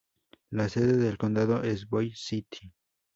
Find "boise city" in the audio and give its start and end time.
1.87-2.73